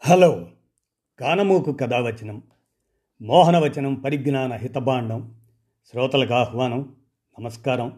Hello 0.00 0.46
కానమూకు 1.20 1.72
కథావచనం 1.72 2.42
మోహనవచనం 3.22 3.94
పరిజ్ఞాన 3.94 4.52
హితబాండం 4.52 5.34
శ్రోతలకు 5.92 6.34
ఆహ్వానం 6.34 6.94
నమస్కారం. 7.40 7.92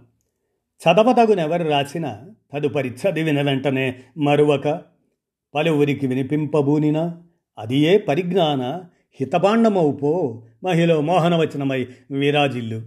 చదవదగునెవరు 0.82 1.68
రాసిన 1.68 2.21
తదుపరి 2.52 2.88
చదివిన 2.88 3.42
వెంటనే 3.42 4.02
మరువక 4.18 4.82
పలువురికి 5.54 6.06
వినిపింపబూనినా 6.06 7.23
అది 7.59 7.77
ఏ 7.77 7.98
పరిజ్ఞాన 7.98 8.62
హితబాండమవుపో 9.21 10.43
మహిళ 10.64 10.96
మోహనవచనమై 10.96 11.87
విరాజిల్లు. 12.11 12.82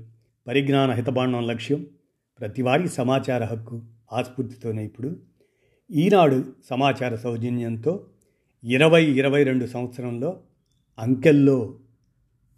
పరిజ్ఞాన 0.47 0.91
హితబాండం 0.91 1.47
లక్ష్యం 1.47 1.85
ప్రతివారీ 2.39 2.87
సమాచార 2.87 3.43
హక్కు 3.43 3.81
ఆస్ఫూర్తితోనే 4.13 4.85
ఇప్పుడు. 4.85 5.15
ఈనాడు 5.91 6.43
సమాచార 6.69 7.15
సౌజన్యంతో 7.15 8.05
ఇరవై 8.65 9.05
ఇరవై 9.05 9.43
రెండు 9.43 9.65
సంవత్సరంలో 9.65 10.43
అంకెల్లో 10.99 11.79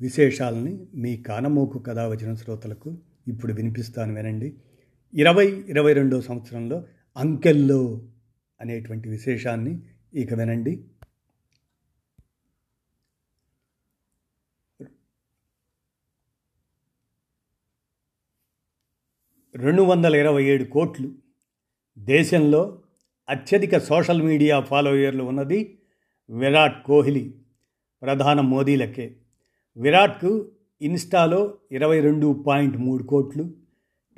విశేషాలని 0.02 0.88
మీ 0.96 1.18
కానమోకు 1.18 1.80
కథ 1.80 2.00
వచ్చిన 2.00 2.34
శ్రోతలకు 2.34 2.98
ఇప్పుడు 3.28 3.54
వినిపిస్తాను 3.54 4.14
వినండి. 4.14 4.58
ఇరవై 5.14 5.48
ఇరవై 5.48 5.94
రెండో 5.94 6.22
సంవత్సరంలో 6.22 6.84
అంకెల్లో 7.18 8.08
అనేటువంటి 8.62 9.10
విశేషాన్ని 9.10 9.82
ఇక 10.14 10.34
వినండి. 10.34 10.88
రెండు 19.56 19.82
వందల 19.82 20.16
ఇరవై 20.16 20.44
ఏడు 20.44 20.64
కోట్లు 20.64 21.12
దేశంలో 21.98 22.82
అత్యధిక 23.30 23.78
సోషల్ 23.78 24.22
మీడియా 24.22 24.60
ఫాలోయర్లు 24.60 25.24
ఉన్నది 25.24 25.80
విరాట్ 26.30 26.86
కోహ్లీ 26.86 27.34
ప్రధాన 28.02 28.42
మోదీలకే. 28.42 29.16
విరాట్కు 29.78 30.52
ఇన్స్టాలో 30.82 31.54
ఇరవై 31.72 32.00
రెండు 32.00 32.44
పాయింట్ 32.48 32.78
మూడు 32.78 33.04
కోట్లు 33.04 33.50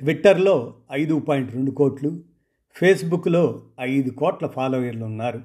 ట్విట్టర్లో 0.00 0.74
ఐదు 0.92 1.20
పాయింట్ 1.20 1.54
రెండు 1.54 1.70
కోట్లు 1.70 2.20
ఫేస్బుక్లో 2.74 3.62
ఐదు 3.80 4.10
కోట్ల 4.10 4.46
ఫాలోయర్లు 4.46 5.04
ఉన్నారు 5.04 5.42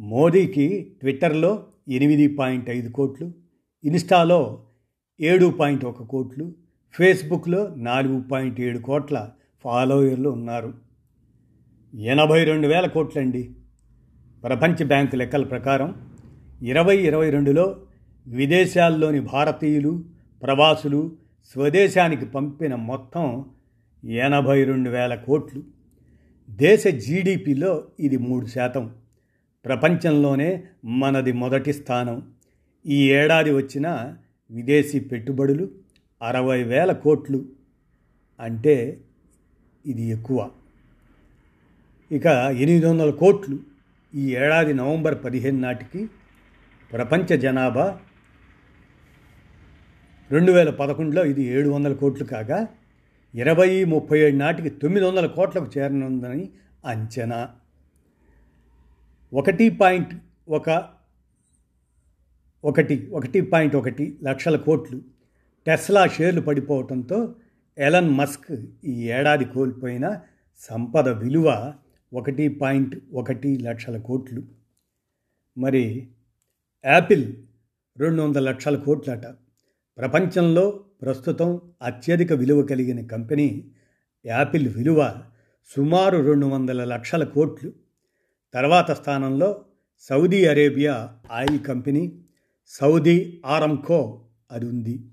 మోదీకి 0.00 0.96
ట్విట్టర్లో 1.00 1.66
ఎనిమిది 1.88 2.28
పాయింట్ 2.34 2.70
ఐదు 2.70 2.88
కోట్లు 2.88 3.32
ఇన్స్టాలో 3.84 4.66
ఏడు 5.20 5.46
పాయింట్ 5.46 5.84
ఒక 5.84 6.02
కోట్లు 6.02 6.52
ఫేస్బుక్లో 6.92 7.74
నాలుగు 7.76 8.22
పాయింట్ 8.22 8.60
ఏడు 8.60 8.78
కోట్ల 8.78 9.30
ఫాలోయర్లు 9.64 10.28
ఉన్నారు. 10.28 10.74
ఎనభై 11.94 12.44
రెండు 12.44 12.66
వేల 12.66 12.86
కోట్లండి. 12.86 13.54
ప్రపంచ 14.44 14.84
బ్యాంకు 14.84 15.16
లెక్కల 15.16 15.44
ప్రకారం 15.44 15.94
ఇరవై 16.62 16.96
ఇరవై 16.96 17.30
రెండులో 17.30 17.76
విదేశాల్లోని 18.26 19.20
భారతీయులు 19.20 20.04
ప్రవాసులు 20.42 21.12
స్వదేశానికి 21.52 22.26
పంపిన 22.26 22.74
మొత్తం 22.74 23.44
ఎనభై 24.04 24.64
రెండు 24.64 24.90
వేల 24.90 25.14
కోట్లు. 25.14 25.62
దేశ 26.50 26.86
జీడిపిలో 26.86 27.84
ఇది 28.00 28.16
మూడు 28.16 28.46
శాతం. 28.46 28.90
ప్రపంచంలోనే 29.64 30.64
మనది 30.84 31.32
మొదటి 31.32 31.72
స్థానం. 31.72 32.22
ఈ 32.86 33.12
ఏడాది 33.12 33.52
వచ్చిన 33.52 34.14
విదేశీ 34.50 35.00
పెట్టుబడులు 35.00 35.68
అరవై 36.22 36.62
వేల 36.62 36.92
కోట్లు. 36.92 37.44
అంటే 38.40 39.00
ఇది 39.86 40.02
ఎక్కువ. 40.02 40.50
ఇక 42.12 42.26
ఎనిమిది 42.26 42.86
వందల 42.86 43.10
కోట్లు. 43.10 43.73
ఈ 44.14 44.34
ఏడాది 44.34 44.74
నవంబర్ 44.74 45.24
పదిహేను 45.24 45.60
నాటికి 45.60 46.08
ప్రపంచ 46.92 47.36
జనాభా 47.36 48.00
రెండు 50.30 50.52
వేల 50.52 50.70
పదకొండులో 50.70 51.24
ఇది 51.24 51.42
ఏడు 51.44 51.68
వందల 51.68 51.92
కోట్లు 51.92 52.24
కాగా 52.24 52.68
ఇరవై 53.34 53.84
ముప్పై 53.84 54.18
ఏడు 54.18 54.36
నాటికి 54.36 54.70
తొమ్మిది 54.70 55.06
వందల 55.06 55.26
కోట్లకు 55.26 55.78
చేరనుందని 55.78 56.50
అంచనా. 56.84 57.48
ఒకటి 59.32 59.68
పాయింట్ 59.70 60.14
ఒక 60.48 60.68
ఒకటి 62.64 63.08
ఒకటి 63.12 63.40
పాయింట్ 63.40 63.76
ఒకటి 63.76 64.18
లక్షల 64.22 64.56
కోట్లు 64.56 65.00
టెస్లా 65.66 66.06
షేర్లు 66.06 66.40
పడిపోవడంతో 66.40 67.34
ఎలన్ 67.78 68.10
మస్క్ 68.10 68.52
ఈ 68.84 68.94
ఏడాది 69.10 69.44
కోల్పోయిన 69.44 70.06
సంపద 70.60 71.08
విలువ 71.08 71.74
ఒకటి 72.14 72.48
పాయింట్ 72.48 72.96
ఒకటి 73.12 73.58
లక్షల 73.58 73.98
కోట్లు. 73.98 74.42
మరి 75.58 76.08
యాపిల్ 76.84 77.34
రెండు 77.98 78.22
వందల 78.22 78.50
లక్షల 78.50 78.76
కోట్లట. 78.76 79.26
ప్రపంచంలో 79.98 80.84
ప్రస్తుతం 81.02 81.60
అత్యధిక 81.82 82.32
విలువ 82.32 82.62
కలిగిన 82.62 83.06
కంపెనీ 83.06 83.70
యాపిల్ 84.26 84.68
విలువ 84.76 85.14
సుమారు 85.76 86.18
రెండు 86.18 86.46
వందల 86.46 86.84
లక్షల 86.84 87.24
కోట్లు. 87.24 87.72
తర్వాత 88.54 88.90
స్థానంలో 88.90 89.64
Saudi 90.00 90.44
Arabia 90.44 91.16
oil 91.32 91.64
company 91.64 92.22
Saudi 92.66 93.42
Aramco 93.46 94.24
అది 94.50 94.66
ఉంది. 94.66 95.04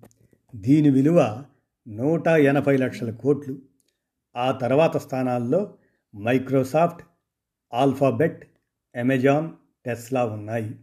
దీని 0.56 0.90
విలువ 0.90 1.46
నూట 1.88 2.28
ఎనభై 2.28 2.78
లక్షల 2.78 3.12
కోట్లు. 3.12 3.60
ఆ 4.36 4.52
తర్వాత 4.52 4.98
స్థానాల్లో 4.98 5.74
మైక్రోసాఫ్ట్ 6.16 7.02
ఆల్ఫాబెట్ 7.74 8.46
అమెజాన్ 8.96 9.52
టెస్లా 9.86 10.26
ఉన్నాయి. 10.26 10.76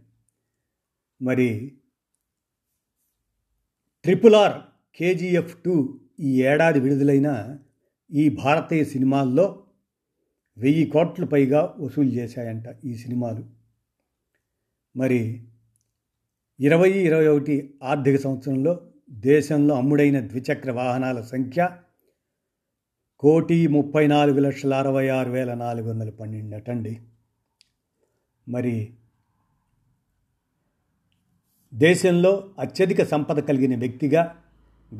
మరి 1.21 1.77
ట్రిపుల్ 4.03 4.35
ఆర్ 4.35 4.53
కేజీఎఫ్ 4.95 5.63
టూ 5.63 5.99
ఈ 6.19 6.43
ఏడాది 6.43 6.79
విడుదలైన 6.79 7.59
ఈ 8.13 8.29
భారతీయ 8.29 8.83
సినిమాల్లో 8.83 9.65
వెయ్యి 10.57 10.85
కోట్ల 10.85 11.25
పైగా 11.25 11.75
వసూలు 11.79 12.09
చేశాయంట 12.09 12.63
ఈ 12.85 12.95
సినిమాలు. 12.95 13.43
మరి 14.95 15.47
ఇరవై 16.59 16.89
ఇరవై 16.89 17.27
ఒకటి 17.27 17.75
ఆర్థిక 17.83 18.19
సంవత్సరంలో 18.19 18.89
దేశంలో 19.11 19.75
అమ్ముడైన 19.75 20.27
ద్విచక్ర 20.27 20.71
వాహనాల 20.71 21.21
సంఖ్య 21.21 21.69
కోటి 23.19 23.67
ముప్పై 23.67 24.07
నాలుగు 24.07 24.39
లక్షల 24.39 24.73
అరవై 24.73 25.07
ఆరు 25.07 25.31
వేల 25.31 25.53
నాలుగు 25.53 25.89
వందల 25.89 26.09
పన్నెండు 26.09 26.55
అటండి 26.55 26.99
మరి 28.49 28.93
దేశంలో 31.73 32.49
అత్యధిక 32.59 33.03
సంపద 33.03 33.39
కలిగిన 33.39 33.79
వ్యక్తిగా 33.79 34.35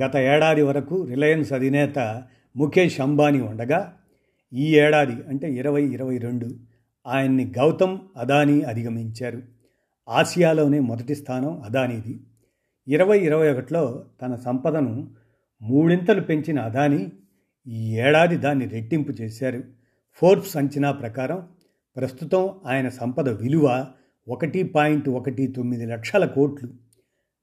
గత 0.03 0.15
ఏడాది 0.15 0.61
వరకు 0.61 1.05
రిలయన్స్ 1.05 1.53
అధినేత 1.53 2.23
ముఖేష్ 2.57 3.01
అంబానీ 3.01 3.41
ఉండగా 3.41 3.97
ఈ 4.53 4.77
ఏడాది 4.77 5.11
అంటే 5.11 5.53
ఇరవై 5.53 5.83
ఇరవై 5.83 6.17
రెండు 6.17 6.49
ఆయన్ని 7.07 7.53
గౌతమ్ 7.57 7.99
అదానీ 8.17 8.61
అధిగమించారు. 8.61 9.41
ఆసియాలోనే 10.09 10.79
మొదటి 10.79 11.15
స్థానం 11.15 11.61
అదానీది. 11.61 12.19
ఇరవై 12.87 13.19
ఇరవై 13.19 13.53
ఒకటిలో 13.53 14.05
తన 14.21 14.35
సంపదను 14.35 15.15
మూడింతలు 15.61 16.21
పెంచిన 16.21 16.59
అదానీ 16.59 17.11
ఈ 17.69 17.97
ఏడాది 17.97 18.37
దాన్ని 18.37 18.65
రెట్టింపు 18.65 19.11
చేశారు. 19.11 19.63
ఫోర్బ్స్ 20.13 20.57
అంచనా 20.57 20.91
ప్రకారం 20.91 21.49
ప్రస్తుతం 21.95 22.59
ఆయన 22.65 22.89
సంపద 22.89 23.29
విలువ 23.29 23.93
ఒకటి 24.27 24.63
పాయింట్ 24.63 25.09
ఒకటి 25.09 25.47
తొమ్మిది 25.47 25.85
లక్షల 25.85 26.25
కోట్లు. 26.25 26.69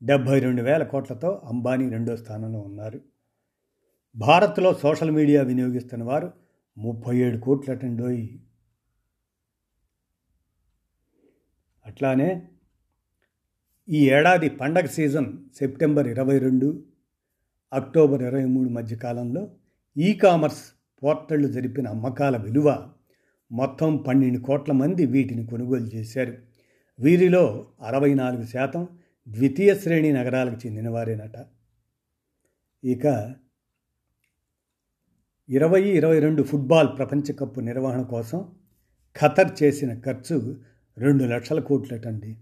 డెబ్భై 0.03 0.39
రెండు 0.39 0.63
వేల 0.63 0.83
కోట్లతో 0.83 1.43
అంబానీ 1.45 1.89
రెండో 1.89 2.17
స్థానంలో 2.17 2.61
ఉన్నారు. 2.61 3.01
భారత్లో 4.17 4.75
సోషల్ 4.75 5.11
మీడియా 5.11 5.43
వినియోగిస్తున్న 5.43 6.05
వారు 6.05 6.33
ముప్పై 6.79 7.17
ఏడు 7.17 7.39
కోట్ల 7.39 7.73
కోట్లటండోయ్ 7.73 8.29
అట్లానే 11.87 12.49
ఈ 13.91 14.11
ఏడాది 14.11 14.49
పండగ 14.49 14.87
సీజన్ 14.87 15.39
సెప్టెంబర్ 15.57 16.09
ఇరవై 16.09 16.39
రెండు 16.39 16.84
అక్టోబర్ 17.72 18.22
ఇరవై 18.22 18.45
మూడు 18.45 18.69
మధ్య 18.69 18.97
కాలంలో 18.97 19.49
ఈ 19.98 20.13
కామర్స్ 20.13 20.63
పోర్టళ్ళు 21.03 21.48
జరిపిన 21.48 21.89
అమ్మకాల 21.89 22.37
విలువ 22.37 22.89
మొత్తం 23.53 23.97
పన్నెండు 23.97 24.39
కోట్ల 24.39 24.72
మంది 24.72 25.07
వీటిని 25.07 25.47
కొనుగోలు 25.47 25.87
చేశారు. 25.87 26.34
వీరిలో 26.98 27.71
అరవై 27.81 28.15
నాలుగు 28.15 28.45
శాతం 28.45 28.89
ద్వితీయ 29.28 29.75
శ్రేణి 29.75 30.13
నగరాలకు 30.13 30.66
చెందినవారేనట. 30.66 31.47
ఇక 32.84 33.34
ఇరవై 35.48 35.83
ఇరవై 35.83 36.19
రెండు 36.19 36.43
ఫుట్బాల్ 36.43 36.98
ప్రపంచ 36.98 37.33
కప్పు 37.33 37.60
నిర్వహణ 37.60 38.03
కోసం 38.03 38.53
ఖతర్ 39.21 39.63
చేసిన 39.63 40.01
ఖర్చు 40.01 40.60
రెండు 40.98 41.25
లక్షల 41.25 41.60
కోట్లటండి. 41.60 42.37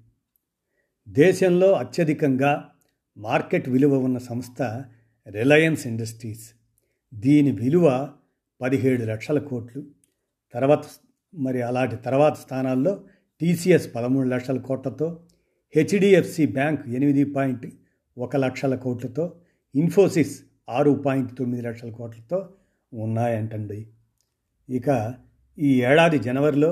దేశంలో 1.08 1.72
అత్యధికంగా 1.72 2.70
మార్కెట్ 3.16 3.68
విలువ 3.68 3.98
ఉన్న 3.98 4.18
సంస్థ 4.18 4.84
రిలయన్స్ 5.30 5.86
ఇండస్ట్రీస్. 5.86 6.63
దీని 7.22 7.52
విలువ 7.52 7.86
పదిహేడు 8.60 9.04
లక్షల 9.04 9.38
కోట్లు. 9.38 9.82
తర్వాత 10.54 10.84
మరి 11.34 11.62
అలాంటి 11.62 11.96
తర్వాత 11.96 12.34
స్థానాల్లో 12.36 13.04
టీసీఎస్ 13.40 13.94
పదమూడు 13.94 14.28
లక్షల 14.28 14.58
కోట్లతో 14.58 15.20
హెచ్డిఎఫ్సి 15.74 16.46
బ్యాంక్ 16.46 16.88
ఎనిమిది 16.88 17.24
పాయింట్ 17.24 17.66
ఒక 18.18 18.36
లక్షల 18.36 18.74
కోట్లతో 18.74 19.36
ఇన్ఫోసిస్ 19.74 20.34
ఆరు 20.68 20.92
పాయింట్ 21.06 21.38
తొమ్మిది 21.38 21.62
లక్షల 21.62 21.90
కోట్లతో 21.90 22.48
ఉన్నాయంటండి. 22.92 23.86
ఇక 24.68 25.14
ఈ 25.58 25.82
ఏడాది 25.82 26.18
జనవరిలో 26.18 26.70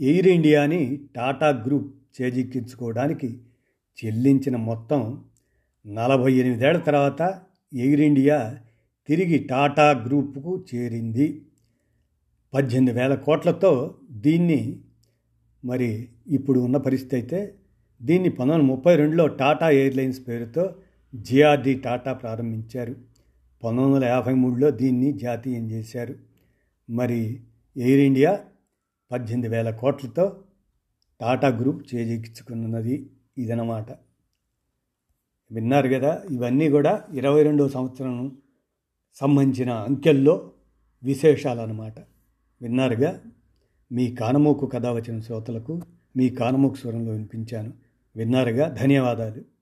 ఎయిర్ 0.00 0.28
ఇండియాని 0.28 1.08
టాటా 1.16 1.48
గ్రూప్ 1.66 2.20
చేజిక్కించుకోవడానికి 2.20 3.28
చెల్లించిన 3.98 4.56
మొత్తం 4.56 5.22
నలభై 5.86 6.32
ఎనిమిదేళ్ళ 6.32 6.78
తర్వాత 6.78 7.40
ఎయిర్ 7.72 8.00
ఇండియా 8.00 8.60
తిరిగి 9.08 9.38
టాటా 9.38 10.04
గ్రూప్కు 10.06 10.64
చేరింది. 10.74 11.26
పద్దెనిమిది 12.52 12.92
వేల 12.98 13.14
కోట్లతో 13.14 13.72
దీన్ని 14.10 14.80
మరి 15.64 16.08
ఇప్పుడు 16.26 16.58
ఉన్న 16.60 16.76
పరిస్థితి 16.76 17.16
అయితే 17.16 17.54
దీన్ని 18.00 18.28
పంతొమ్మిది 18.28 18.70
ముప్పై 18.70 18.96
రెండులో 18.96 19.26
టాటా 19.26 19.68
ఎయిర్లైన్స్ 19.70 20.28
పేరుతో 20.28 20.64
జిఆర్డి 21.14 21.74
టాటా 21.74 22.12
ప్రారంభించారు. 22.12 22.94
పంతొమ్మిది 23.62 23.94
వందల 23.94 24.04
యాభై 24.04 24.34
మూడులో 24.34 24.70
దీన్ని 24.70 25.12
జాతీయం 25.12 25.70
చేశారు. 25.70 26.14
మరి 26.88 27.20
ఎయిర్ 27.76 28.00
ఇండియా 28.00 28.32
పద్దెనిమిది 29.10 29.48
వేల 29.48 29.70
కోట్లతో 29.70 30.26
టాటా 31.20 31.48
గ్రూప్ 31.48 31.94
చేజిక్కించుకున్నది 31.94 32.96
ఇదనమాట 33.38 33.88
విన్నారు 35.50 35.88
కదా 35.88 36.22
ఇవన్నీ 36.30 36.70
కూడా 36.70 36.92
ఇరవై 37.12 37.42
రెండవ 37.42 37.68
సంవత్సరం 37.68 38.14
సంబంధించిన 39.14 39.70
అంకెల్లో 39.70 40.50
విశేషాలన్నమాట. 41.02 41.94
విన్నారుగా? 42.62 43.20
మీ 43.92 44.14
కానమోకు 44.14 44.66
కథ 44.66 44.86
వచ్చిన 44.86 45.20
శ్రోతలకు 45.20 45.82
మీ 46.16 46.28
కానమోకు 46.28 46.74
స్వరంలో 46.74 47.12
వినిపించాను. 47.12 47.72
విన్నారుగా? 48.16 48.68
ధన్యవాదాలు. 48.68 49.57